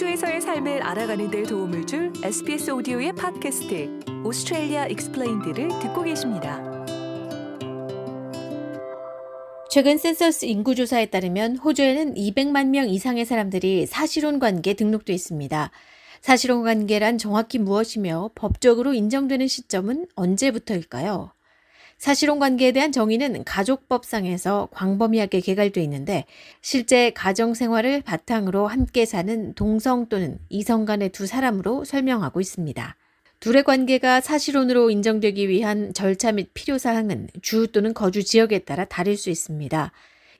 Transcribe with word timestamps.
호주에서의 0.00 0.40
삶을 0.40 0.82
알아가는 0.82 1.30
데 1.30 1.42
도움을 1.42 1.86
줄 1.86 2.10
SBS 2.22 2.70
오디오의 2.70 3.12
팟캐스트 3.12 4.00
Australia 4.24 4.86
Explained를 4.86 5.68
듣고 5.80 6.02
계십니다. 6.02 6.62
최근 9.68 9.98
센서스 9.98 10.46
인구조사에 10.46 11.06
따르면 11.06 11.58
호주에는 11.58 12.14
200만 12.14 12.68
명 12.68 12.88
이상의 12.88 13.26
사람들이 13.26 13.84
사실혼 13.84 14.38
관계에 14.38 14.72
등록돼 14.72 15.12
있습니다. 15.12 15.70
사실혼 16.22 16.62
관계란 16.62 17.18
정확히 17.18 17.58
무엇이며 17.58 18.30
법적으로 18.34 18.94
인정되는 18.94 19.48
시점은 19.48 20.06
언제부터일까요? 20.14 21.32
사실혼 22.00 22.38
관계에 22.38 22.72
대한 22.72 22.92
정의는 22.92 23.44
가족법상에서 23.44 24.70
광범위하게 24.72 25.40
개괄되어 25.40 25.84
있는데 25.84 26.24
실제 26.62 27.10
가정 27.10 27.52
생활을 27.52 28.00
바탕으로 28.00 28.66
함께 28.68 29.04
사는 29.04 29.52
동성 29.52 30.08
또는 30.08 30.38
이성 30.48 30.86
간의 30.86 31.10
두 31.10 31.26
사람으로 31.26 31.84
설명하고 31.84 32.40
있습니다. 32.40 32.96
둘의 33.40 33.64
관계가 33.64 34.22
사실혼으로 34.22 34.88
인정되기 34.90 35.50
위한 35.50 35.92
절차 35.92 36.32
및 36.32 36.48
필요 36.54 36.78
사항은 36.78 37.28
주 37.42 37.70
또는 37.70 37.92
거주 37.92 38.24
지역에 38.24 38.60
따라 38.60 38.86
다를 38.86 39.18
수 39.18 39.28
있습니다. 39.28 39.92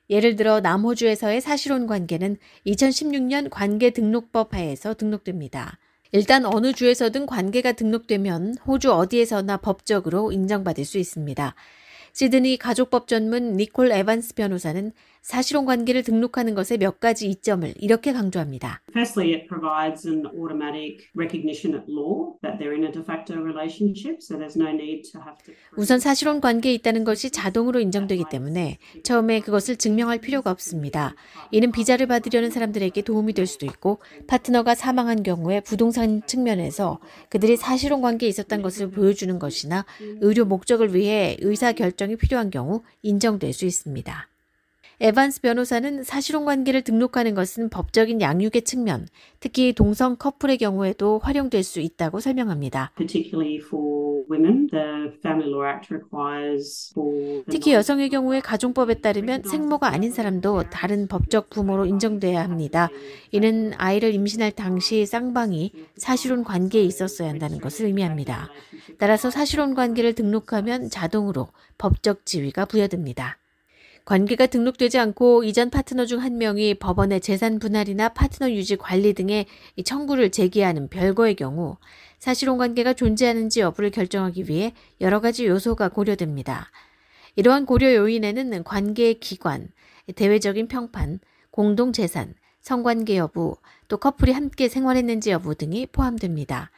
예를 0.09 0.37
들어 0.37 0.61
남호주에서의 0.61 1.43
사실혼 1.43 1.87
관계는 1.87 2.39
2016년 2.67 3.51
관계 3.51 3.91
등록법 3.91 4.55
하에서 4.55 4.95
등록됩니다. 4.95 5.79
일단 6.13 6.45
어느 6.45 6.73
주에서든 6.73 7.27
관계가 7.27 7.73
등록되면 7.73 8.57
호주 8.67 8.93
어디에서나 8.93 9.59
법적으로 9.59 10.33
인정받을 10.33 10.85
수 10.85 10.99
있습니다. 10.99 11.55
시드니 12.13 12.57
가족법 12.57 13.07
전문 13.07 13.57
니콜 13.57 13.93
에반스 13.93 14.35
변호사는 14.35 14.93
사실혼 15.23 15.65
관계를 15.67 16.03
등록하는 16.03 16.55
것의 16.55 16.79
몇 16.79 17.01
가지 17.01 17.29
이점을 17.29 17.75
이렇게 17.79 18.13
강조합니다. 18.13 18.83
Firstly, 18.91 19.35
it 19.35 19.47
provides 19.49 20.09
an 20.09 20.27
automatic 20.27 21.07
recognition 21.17 21.79
at 21.79 21.87
law 21.89 22.35
that 22.43 22.59
they're 22.59 22.75
in 22.75 22.85
a 22.85 22.93
de 22.93 23.03
facto 23.03 23.35
relationship, 23.35 24.19
so 24.21 24.37
there's 24.37 24.59
no 24.59 24.71
need 24.71 25.09
to 25.13 25.21
have 25.21 25.39
to. 25.45 25.55
우선 25.77 26.01
사실혼 26.01 26.41
관계에 26.41 26.73
있다는 26.75 27.05
것이 27.05 27.31
자동으로 27.31 27.81
인정되기 27.81 28.25
때문에 28.31 28.79
처음에 29.05 29.41
그것을 29.41 29.77
증명할 29.77 30.19
필요가 30.19 30.51
없습니다. 30.51 31.15
이는 31.51 31.71
비자를 31.71 32.07
받으려는 32.07 32.51
사람들에게 32.51 33.03
도움이 33.03 33.35
될 33.35 33.47
수도 33.47 33.67
있고 33.67 33.99
파트너가 34.27 34.75
사망한 34.75 35.23
경우에 35.23 35.61
부동산 35.61 36.27
측면에서 36.27 36.99
그들이 37.29 37.57
사실혼 37.57 38.01
관계에 38.01 38.29
있었던 38.29 38.63
것을 38.63 38.91
보여주는 38.91 39.39
것이나 39.39 39.85
의료 40.21 40.45
목적을 40.45 40.95
위해 40.95 41.37
의사 41.41 41.73
결정이 41.73 42.17
필요한 42.17 42.51
경우 42.51 42.83
인정될 43.03 43.53
수 43.53 43.65
있습니다. 43.67 44.29
에반스 45.03 45.41
변호사는 45.41 46.03
사실혼 46.03 46.45
관계를 46.45 46.83
등록하는 46.83 47.35
것은 47.35 47.71
법적인 47.71 48.21
양육의 48.21 48.63
측면, 48.63 49.09
특히 49.41 49.73
동성 49.73 50.17
커플의 50.17 50.59
경우에도 50.59 51.19
활용될 51.21 51.63
수 51.63 51.81
있다고 51.81 52.21
설명합니다. 52.21 52.93
특히 57.51 57.73
여성의 57.73 58.11
경우에 58.11 58.41
가정법에 58.41 59.01
따르면 59.01 59.45
생모가 59.45 59.89
아닌 59.89 60.13
사람도 60.13 60.65
다른 60.65 61.09
법적 61.09 61.49
부모로 61.49 61.87
인정돼야 61.87 62.43
합니다. 62.43 62.91
이는 63.33 63.73
아이를 63.79 64.13
임신할 64.13 64.53
당시 64.53 65.07
쌍방이 65.07 65.73
사실혼 65.97 66.45
관계에 66.45 66.83
있었어야 66.83 67.31
한다는 67.31 67.59
것을 67.59 67.87
의미합니다. 67.87 68.51
따라서 68.99 69.31
사실혼 69.31 69.75
관계를 69.75 70.13
등록하면 70.13 70.91
자동으로 70.91 71.49
법적 71.79 72.27
지위가 72.27 72.67
부여됩니다. 72.67 73.39
관계가 74.05 74.47
등록되지 74.47 74.99
않고 74.99 75.45
이전 75.45 75.71
파트너 75.71 76.07
중 76.07 76.21
한 76.21 76.39
명이 76.39 76.75
법원에 76.75 77.21
재산 77.21 77.59
분할이나 77.59 78.11
파트너 78.11 78.51
유지 78.51 78.77
관리 78.77 79.15
등의 79.15 79.47
청구를 79.85 80.31
제기하는 80.31 80.89
별거의 80.89 81.35
경우 81.35 81.77
사실혼 82.19 82.59
관계가 82.59 82.95
존재하는지 82.95 83.61
여부를 83.61 83.91
결정하기 83.91 84.49
위해 84.49 84.75
여러 85.01 85.21
가지 85.21 85.47
요소가 85.47 85.89
고려됩니다. 85.89 86.71
이러한 87.37 87.65
고려 87.65 87.95
요인에는 87.95 88.65
관계의 88.65 89.21
기관, 89.21 89.69
대외적인 90.15 90.69
평판, 90.69 91.21
공동 91.51 91.93
재산, 91.93 92.35
성관계 92.61 93.17
여부, 93.17 93.57
또 93.89 93.97
커플이 93.97 94.33
함께 94.33 94.69
생활했는지 94.69 95.31
여부 95.31 95.55
등이 95.55 95.87
포함됩니다. 95.87 96.71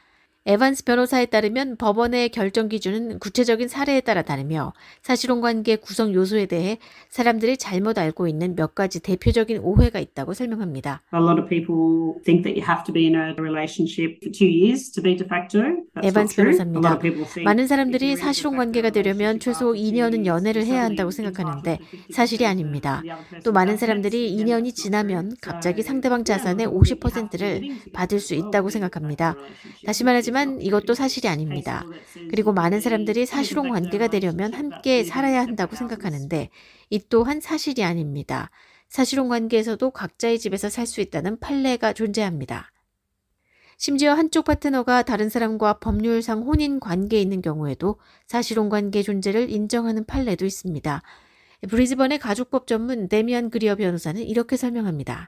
에반스 0.44 0.84
변호사에 0.84 1.26
따르면 1.26 1.76
법원의 1.76 2.30
결정 2.30 2.68
기준은 2.68 3.20
구체적인 3.20 3.68
사례에 3.68 4.00
따라 4.00 4.22
다르며 4.22 4.72
사실혼 5.00 5.40
관계 5.40 5.76
구성 5.76 6.12
요소에 6.12 6.46
대해 6.46 6.78
사람들이 7.10 7.56
잘못 7.56 7.96
알고 7.96 8.26
있는 8.26 8.56
몇 8.56 8.74
가지 8.74 9.00
대표적인 9.00 9.58
오해가 9.58 10.00
있다고 10.00 10.34
설명합니다. 10.34 11.02
A 11.14 11.20
lot 11.20 11.40
of 11.40 11.48
people 11.48 12.20
think 12.24 12.42
that 12.42 12.58
you 12.58 12.66
have 12.66 12.82
to 12.84 12.92
be 12.92 13.06
in 13.06 13.14
a 13.14 13.34
relationship 13.38 14.18
for 14.20 14.32
two 14.32 14.48
years 14.48 14.90
to 14.90 15.00
be 15.00 15.16
de 15.16 15.24
facto. 15.24 15.62
에반스 16.00 16.36
변호사입니다. 16.36 16.98
많은 17.44 17.66
사람들이 17.66 18.16
사실혼 18.16 18.56
관계가 18.56 18.90
되려면 18.90 19.38
최소 19.38 19.74
after 19.76 19.90
two 19.90 19.92
2년은 19.92 20.24
years, 20.24 20.26
연애를 20.26 20.64
해야 20.64 20.84
한다고 20.84 21.10
생각하는데 21.10 21.76
to 21.76 21.86
50% 21.86 22.12
사실이 22.14 22.46
아닙니다. 22.46 23.02
또 23.44 23.52
많은 23.52 23.76
사람들이 23.76 24.34
then 24.34 24.46
2년이 24.46 24.64
that's 24.64 24.66
not 24.68 24.74
지나면. 24.74 25.36
갑자기 25.42 25.82
상대방 25.82 26.24
자산의 26.24 26.64
look, 26.64 26.88
you 26.90 26.96
have 26.96 27.28
to 27.28 27.36
be 27.38 27.38
50%를 27.38 27.46
willing 27.60 27.84
to 27.84 27.92
받을 27.92 28.20
수 28.20 28.34
있다고 28.34 28.70
생각합니다. 28.70 29.36
다시 29.84 30.04
말하지만 30.04 30.62
이것도 30.62 30.94
사실이 30.94 31.28
아닙니다. 31.28 31.84
그리고 32.30 32.54
많은 32.54 32.80
사람들이 32.80 33.26
사실혼 33.26 33.68
관계가 33.68 34.08
되려면 34.08 34.54
함께 34.54 35.04
살아야 35.04 35.40
한다고 35.42 35.76
생각하는데 35.76 36.48
이 36.88 37.00
또한 37.10 37.40
사실이 37.40 37.84
아닙니다. 37.84 38.50
사실혼 38.88 39.28
관계에서도 39.28 39.90
각자의 39.90 40.38
집에서 40.38 40.70
살 40.70 40.86
수 40.86 41.02
있다는 41.02 41.38
판례가 41.38 41.92
존재합니다. 41.92 42.71
심지어 43.84 44.12
한쪽 44.12 44.44
파트너가 44.44 45.02
다른 45.02 45.28
사람과 45.28 45.80
법률상 45.80 46.42
혼인 46.42 46.78
관계에 46.78 47.20
있는 47.20 47.42
경우에도 47.42 47.96
사실혼 48.28 48.68
관계 48.68 49.02
존재를 49.02 49.50
인정하는 49.50 50.04
판례도 50.04 50.44
있습니다. 50.46 51.02
브리즈번의 51.68 52.20
가족법 52.20 52.68
전문 52.68 53.08
데미안 53.08 53.50
그리어 53.50 53.74
변호사는 53.74 54.22
이렇게 54.22 54.56
설명합니다. 54.56 55.26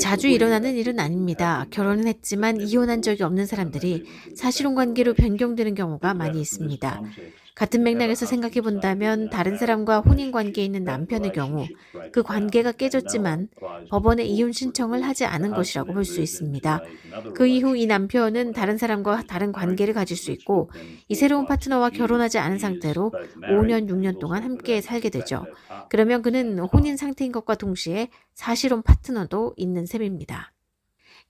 자주 0.00 0.26
일어나는 0.26 0.74
일은 0.74 0.98
아닙니다. 0.98 1.66
결혼은 1.70 2.08
했지만 2.08 2.60
이혼한 2.60 3.00
적이 3.02 3.22
없는 3.22 3.46
사람들이 3.46 4.06
사실혼 4.34 4.74
관계로 4.74 5.14
변경되는 5.14 5.76
경우가 5.76 6.14
많이 6.14 6.40
있습니다. 6.40 7.00
같은 7.54 7.82
맥락에서 7.84 8.26
생각해 8.26 8.60
본다면 8.62 9.28
다른 9.28 9.56
사람과 9.56 10.00
혼인 10.00 10.32
관계에 10.32 10.64
있는 10.64 10.84
남편의 10.84 11.32
경우 11.32 11.70
그 12.10 12.22
관계가 12.22 12.72
깨졌지만 12.72 13.48
법원에 13.88 14.24
이혼 14.24 14.52
신청을 14.52 15.02
하지 15.02 15.24
않은 15.26 15.54
것이라고 15.54 15.92
볼 15.92 16.04
수 16.04 16.20
있습니다. 16.20 16.82
그 17.32 17.46
이후 17.46 17.76
이 17.76 17.86
남편은 17.86 18.52
다른 18.52 18.78
사람과 18.78 19.22
다른 19.26 19.52
관계를 19.52 19.94
가질 19.94 20.16
수 20.16 20.30
있고 20.32 20.70
이 21.08 21.14
새로운 21.14 21.46
파트너와 21.46 21.90
결혼하지 21.90 22.38
않은 22.38 22.58
상태로 22.58 23.12
5년, 23.46 23.88
6년 23.88 24.18
동안 24.18 24.42
함께 24.44 24.80
살게 24.80 25.10
되죠. 25.10 25.46
그러면 25.88 26.22
그는 26.22 26.58
혼인 26.60 26.96
상태인 26.96 27.32
것과 27.32 27.56
동시에 27.56 28.08
사실혼 28.34 28.82
파트너도 28.82 29.54
있는 29.56 29.86
셈입니다. 29.86 30.53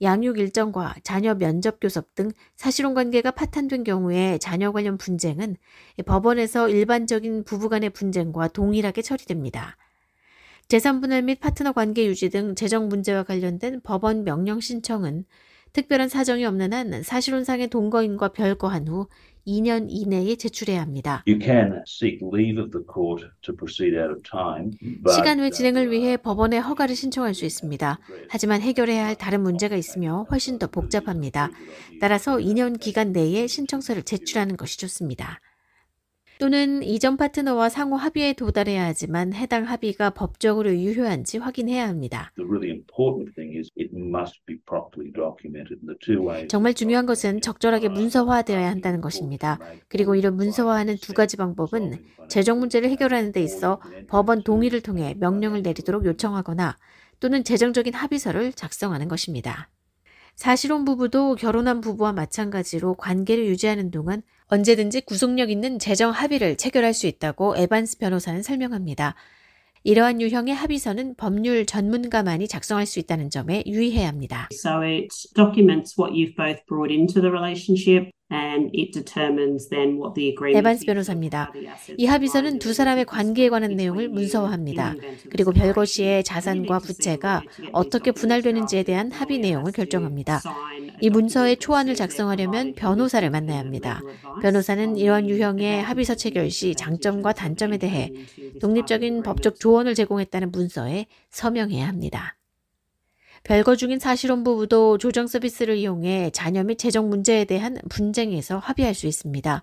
양육 0.03 0.39
일정과 0.39 0.95
자녀 1.03 1.35
면접 1.35 1.79
교섭 1.81 2.15
등 2.15 2.31
사실혼 2.57 2.95
관계가 2.95 3.31
파탄된 3.31 3.85
경우에 3.85 4.39
자녀 4.39 4.73
관련 4.73 4.99
분쟁은 4.99 5.57
법원에서 6.05 6.69
일반적인 6.69 7.45
부부간의 7.45 7.91
분쟁과 7.91 8.49
동일하게 8.49 9.03
처리됩니다. 9.03 9.77
재산 10.67 11.01
분할 11.01 11.23
및 11.23 11.41
파트너 11.41 11.73
관계 11.73 12.07
유지 12.07 12.31
등 12.31 12.55
재정 12.55 12.89
문제와 12.89 13.23
관련된 13.23 13.81
법원 13.83 14.25
명령 14.25 14.61
신청은 14.61 15.25
특별한 15.75 16.09
사정이 16.09 16.45
없는 16.45 16.73
한 16.73 17.03
사실혼상의 17.03 17.69
동거인과 17.69 18.29
별거한 18.29 18.87
후 18.87 19.09
2년 19.47 19.87
이내에 19.89 20.37
제출해야 20.37 20.81
합니다. 20.81 21.23
시간 25.13 25.39
외 25.41 25.51
진행을 25.51 25.83
uh, 25.83 25.91
위해 25.91 26.17
법원에 26.17 26.59
허가를 26.59 26.95
신청할 26.95 27.35
수 27.35 27.45
있습니다. 27.45 27.99
하지만 28.29 28.61
해결해야 28.63 29.05
할 29.05 29.17
다른 29.17 29.43
문제가 29.43 29.77
있으며 29.77 30.27
훨씬 30.31 30.59
더 30.59 30.69
복잡합니다. 30.69 31.51
따라서 32.01 32.37
2년 32.37 32.79
기간 32.81 33.13
내에 33.13 33.47
신청서를 33.49 34.05
제출하는 34.05 34.57
것이 34.57 34.79
좋습니다. 34.79 35.41
또는 36.39 36.83
이전 36.83 37.17
파트너와 37.17 37.69
상호 37.69 37.97
합의에 37.97 38.33
도달해야 38.33 38.85
하지만 38.85 39.33
해당 39.33 39.65
합의가 39.65 40.11
법적으로 40.11 40.75
유효한지 40.75 41.39
확인해야 41.39 41.89
합니다. 41.89 42.33
정말 46.49 46.75
중요한 46.75 47.07
것은 47.07 47.41
적절하게 47.41 47.89
문서화되어야 47.89 48.69
한다는 48.69 49.01
것입니다. 49.01 49.59
그리고 49.89 50.15
이런 50.15 50.37
문서화하는 50.37 50.97
두 50.97 51.15
가지 51.15 51.37
방법은 51.37 51.99
재정 52.29 52.59
문제를 52.59 52.91
해결하는 52.91 53.33
데 53.33 53.43
있어 53.43 53.81
법원 54.09 54.43
동의를 54.43 54.81
통해 54.81 55.15
명령을 55.19 55.63
내리도록 55.63 56.05
요청하거나 56.05 56.77
또는 57.21 57.45
재정적인 57.45 57.95
합의서를 57.95 58.53
작성하는 58.53 59.09
것입니다. 59.09 59.71
사실혼 60.35 60.85
부부도 60.85 61.37
결혼한 61.37 61.81
부부와 61.81 62.13
마찬가지로 62.13 62.95
관계를 62.95 63.47
유지하는 63.47 63.91
동안 63.91 64.23
언제든지 64.49 65.03
구속력 65.03 65.51
있는 65.51 65.79
재정 65.79 66.11
합의를 66.11 66.57
체결할 66.57 66.95
수 66.95 67.07
있다고 67.07 67.57
에반스 67.57 67.99
변호사는 67.99 68.43
설명합니다. 68.43 69.15
이러한 69.87 70.23
유형의 70.23 70.55
합의서는 70.55 71.15
법률 71.17 71.67
전문가만이 71.67 72.49
작성할 72.49 72.87
수 72.87 72.99
있다는 72.99 73.29
점에 73.29 73.63
유의해야 73.67 74.09
합니다. 74.09 74.49
So 74.51 74.83
it 74.83 75.09
documents 75.35 76.01
what 76.01 76.15
you've 76.15 76.35
both 76.37 76.65
brought 76.67 76.91
into 76.91 77.21
the 77.21 77.29
relationship 77.29 78.11
에반스 80.55 80.87
변호사입니다. 80.87 81.53
이 81.99 82.07
합의서는 82.07 82.59
두 82.59 82.73
사람의 82.73 83.05
관계에 83.05 83.51
관한 83.51 83.77
내용을 83.77 84.09
문서화합니다. 84.09 84.95
그리고 85.31 85.53
별거 85.53 85.83
separation. 85.83 85.87
시의 85.87 86.25
자산과 86.25 86.79
부채가 86.79 87.43
어떻게 87.73 88.13
분할되는지에 88.13 88.83
대한 88.83 89.13
합의 89.13 89.39
내용을 89.39 89.73
결정합니다. 89.73 90.41
이 91.01 91.11
문서의 91.11 91.59
초안을 91.59 91.95
작성하려면 91.95 92.73
변호사를 92.75 93.29
만나야 93.29 93.59
합니다. 93.59 94.01
변호사는 94.41 94.97
이러한 94.97 95.29
유형의 95.29 95.83
합의서 95.83 96.15
체결 96.15 96.51
시 96.51 96.75
장점과 96.75 97.35
단점에 97.35 97.77
대해 97.79 98.11
독립적인 98.61 99.23
법적 99.23 99.59
조언을 99.61 99.95
제공했다는 99.95 100.53
문서에 100.53 101.07
서명해야 101.31 101.87
합니다. 101.87 102.37
별거 103.43 103.77
중인 103.77 103.99
사실혼 103.99 104.43
부부도 104.43 104.99
조정 104.99 105.27
서비스를 105.27 105.77
이용해 105.77 106.31
자녀 106.31 106.65
및 106.65 106.79
재정 106.79 107.11
문제에 107.11 107.45
대한 107.45 107.79
분쟁에서 107.91 108.59
합의할 108.59 108.95
수 108.95 109.07
있습니다. 109.07 109.63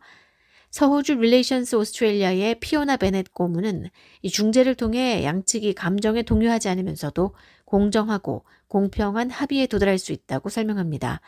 서호주 0.69 1.15
Relationships 1.15 1.75
Australia의 1.75 2.59
피오나 2.61 2.95
베넷 2.95 3.33
고문은 3.33 3.89
이 4.21 4.29
중재를 4.29 4.75
통해 4.75 5.23
양측이 5.23 5.73
감정에 5.73 6.21
동요하지 6.21 6.69
않으면서도 6.69 7.35
공정하고 7.65 8.45
공평한 8.67 9.29
합의에 9.29 9.67
도달할 9.67 9.97
수 9.97 10.13
있다고 10.13 10.49
설명합니다. 10.49 11.19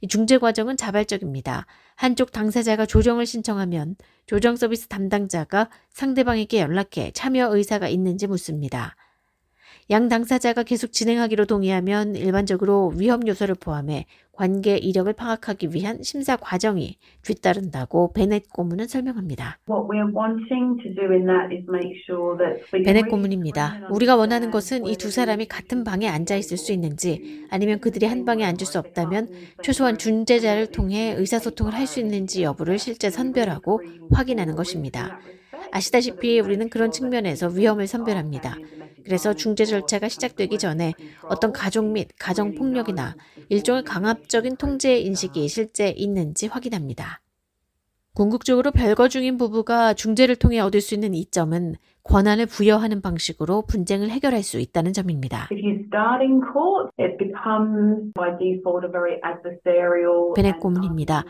이 0.00 0.08
중재 0.08 0.38
과정은 0.38 0.76
자발적입니다. 0.76 1.66
한쪽 1.94 2.32
당사자가 2.32 2.86
조정을 2.86 3.26
신청하면 3.26 3.96
조정 4.26 4.56
서비스 4.56 4.88
담당자가 4.88 5.70
상대방에게 5.90 6.60
연락해 6.60 7.12
참여 7.14 7.54
의사가 7.56 7.88
있는지 7.88 8.26
묻습니다. 8.26 8.96
양 9.90 10.08
당사자가 10.08 10.64
계속 10.64 10.92
진행하기로 10.92 11.46
동의하면 11.46 12.16
일반적으로 12.16 12.92
위험 12.96 13.26
요소를 13.26 13.54
포함해 13.54 14.06
관계 14.32 14.76
이력을 14.76 15.10
파악하기 15.12 15.68
위한 15.72 16.02
심사 16.02 16.36
과정이 16.36 16.96
뒤따른다고 17.22 18.12
베넷 18.12 18.50
고문은 18.50 18.88
설명합니다. 18.88 19.58
베넷 22.84 23.08
고문입니다. 23.08 23.86
우리가 23.90 24.16
원하는 24.16 24.50
것은 24.50 24.86
이 24.86 24.96
두 24.96 25.10
사람이 25.10 25.46
같은 25.46 25.84
방에 25.84 26.08
앉아 26.08 26.36
있을 26.36 26.56
수 26.56 26.72
있는지 26.72 27.46
아니면 27.50 27.78
그들이 27.80 28.06
한 28.06 28.24
방에 28.24 28.44
앉을 28.44 28.66
수 28.66 28.78
없다면 28.80 29.28
최소한 29.62 29.98
중재자를 29.98 30.66
통해 30.72 31.14
의사소통을 31.16 31.72
할 31.74 31.86
수 31.86 32.00
있는지 32.00 32.42
여부를 32.42 32.78
실제 32.80 33.08
선별하고 33.08 33.80
확인하는 34.10 34.56
것입니다. 34.56 35.20
아시다시피 35.70 36.40
우리는 36.40 36.68
그런 36.68 36.90
측면에서 36.90 37.48
위험을 37.48 37.86
선별합니다. 37.86 38.56
그래서 39.06 39.34
중재 39.34 39.64
절차가 39.64 40.08
시작되기 40.08 40.58
전에 40.58 40.92
어떤 41.22 41.52
가족 41.52 41.84
및 41.86 42.08
가정 42.18 42.56
폭력이나 42.56 43.14
일종의 43.48 43.84
강압적인 43.84 44.56
통제 44.56 44.98
인식이 44.98 45.48
실제 45.48 45.90
있는지 45.90 46.48
확인합니다. 46.48 47.20
궁극적으로 48.14 48.72
별거 48.72 49.08
중인 49.08 49.38
부부가 49.38 49.94
중재를 49.94 50.34
통해 50.34 50.58
얻을 50.58 50.80
수 50.80 50.94
있는 50.94 51.14
이점은 51.14 51.76
권한을 52.08 52.46
부여하는 52.46 53.02
방식으로 53.02 53.62
분쟁을 53.62 54.10
해결할 54.10 54.42
수 54.42 54.58
있다는 54.58 54.92
점입니다. 54.92 55.48
베넷 60.34 60.58
고문입니다. 60.60 61.24